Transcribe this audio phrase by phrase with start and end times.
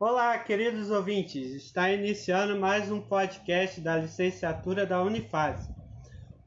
[0.00, 1.56] Olá, queridos ouvintes!
[1.56, 5.74] Está iniciando mais um podcast da licenciatura da Unifase.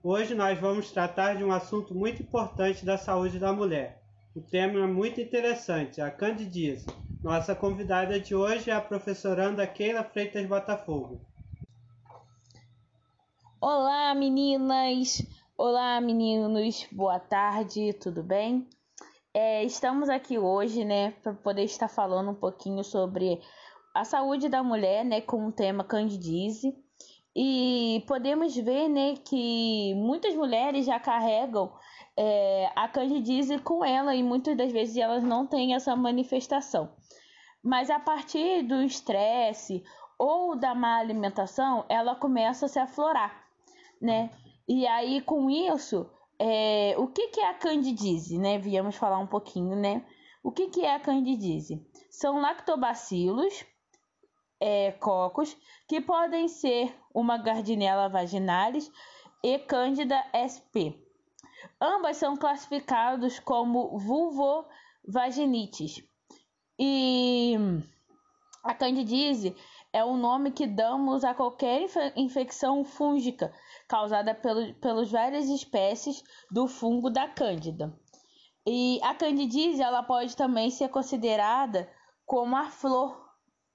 [0.02, 4.02] Hoje nós vamos tratar de um assunto muito importante da saúde da mulher.
[4.34, 6.86] O tema é muito interessante, a candidíase.
[7.22, 11.20] Nossa convidada de hoje é a professora Ana Keila Freitas Botafogo.
[13.60, 15.28] Olá, meninas!
[15.58, 16.88] Olá, meninos!
[16.90, 18.66] Boa tarde, tudo bem?
[19.34, 23.40] É, estamos aqui hoje, né, para poder estar falando um pouquinho sobre
[23.96, 26.76] a saúde da mulher, né, com o tema candidíase.
[27.34, 31.72] E podemos ver, né, que muitas mulheres já carregam
[32.18, 36.92] é, a candidíase com ela e muitas das vezes elas não têm essa manifestação.
[37.64, 39.82] Mas a partir do estresse
[40.20, 43.46] ou da má alimentação, ela começa a se aflorar,
[44.02, 44.30] né?
[44.68, 46.10] E aí com isso
[46.44, 48.58] é, o que, que é a candidíase, né?
[48.58, 50.04] Viemos falar um pouquinho, né?
[50.42, 51.86] O que, que é a candidíase?
[52.10, 53.64] São lactobacilos,
[54.60, 55.56] é, cocos,
[55.88, 58.92] que podem ser uma gardinella vaginalis
[59.44, 60.20] e Candida
[60.50, 60.98] sp.
[61.80, 66.04] Ambas são classificados como vulvovaginites.
[66.80, 67.54] E
[68.64, 69.56] a candidíase
[69.94, 73.54] é o nome que damos a qualquer infecção fúngica
[73.88, 77.94] causada pelo, pelas várias espécies do fungo da cândida.
[78.66, 81.90] E a candidíase ela pode também ser considerada
[82.26, 83.20] como a flor,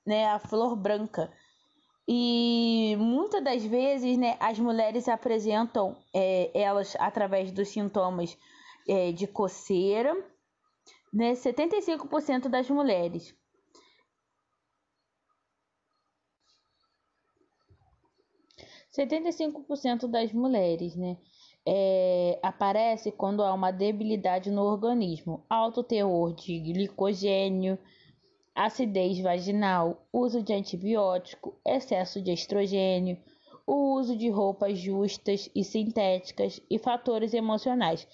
[0.07, 1.31] né, a flor branca.
[2.09, 8.39] E muitas das vezes, né, as mulheres apresentam é, elas através dos sintomas
[8.89, 10.15] é, de coceira,
[11.13, 13.35] né, 75% das mulheres.
[18.97, 21.17] 75% das mulheres, né?
[21.69, 27.77] É, aparece quando há uma debilidade no organismo, alto teor de glicogênio,
[28.55, 33.19] acidez vaginal, uso de antibiótico, excesso de estrogênio,
[33.67, 38.07] o uso de roupas justas e sintéticas e fatores emocionais,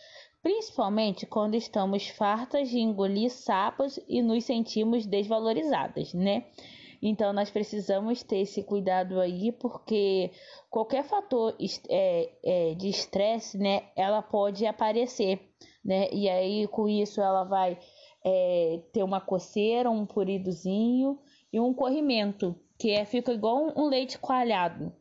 [0.42, 6.46] principalmente quando estamos fartas de engolir sapos e nos sentimos desvalorizadas, né?
[7.02, 10.30] Então nós precisamos ter esse cuidado aí, porque
[10.70, 11.56] qualquer fator
[11.90, 15.40] é, é, de estresse, né, ela pode aparecer,
[15.84, 16.08] né?
[16.12, 17.76] E aí com isso ela vai
[18.24, 21.18] é, ter uma coceira, um puridozinho
[21.52, 24.92] e um corrimento, que é, fica igual um, leite coalhado.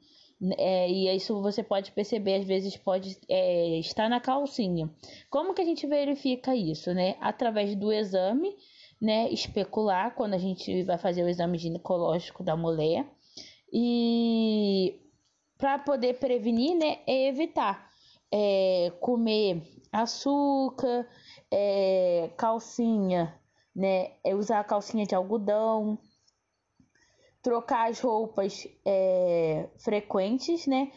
[0.57, 4.89] É, e isso você pode perceber, às vezes pode é, estar na calcinha.
[5.29, 7.16] Como que a gente verifica isso, né?
[7.22, 8.57] Através do exame
[9.01, 13.09] né, especular quando a gente vai fazer o exame ginecológico da mulher.
[13.73, 15.01] E
[15.57, 17.89] para poder prevenir, né, evitar
[18.31, 21.07] é, comer açúcar,
[21.50, 23.39] é, calcinha,
[23.75, 25.97] né, é usar calcinha de algodão,
[27.41, 30.91] trocar as roupas é, frequentes, né,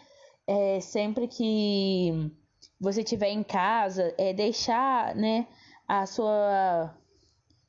[0.46, 2.30] é, sempre que
[2.78, 5.46] você estiver em casa, é deixar, né,
[5.88, 6.94] a sua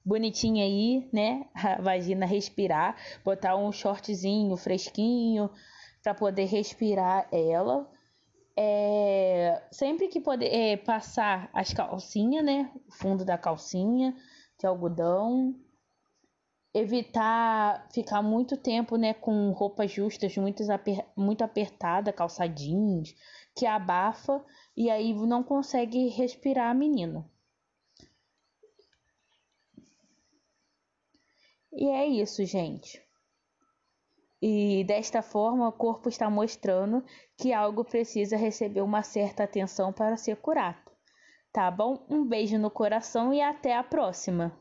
[0.05, 1.47] bonitinha aí, né?
[1.55, 5.49] A vagina respirar, botar um shortzinho fresquinho
[6.03, 7.89] para poder respirar ela.
[8.57, 12.71] É, sempre que poder é, passar as calcinhas, né?
[12.87, 14.15] O fundo da calcinha
[14.59, 15.55] de algodão.
[16.73, 23.15] Evitar ficar muito tempo, né, com roupas justas, muito, aper muito apertada, calçadinhos,
[23.55, 24.43] que abafa
[24.75, 27.25] e aí não consegue respirar a menina.
[31.75, 33.03] E é isso, gente.
[34.41, 37.03] E desta forma, o corpo está mostrando
[37.37, 40.79] que algo precisa receber uma certa atenção para ser curado.
[41.51, 42.05] Tá bom?
[42.09, 44.57] Um beijo no coração e até a próxima!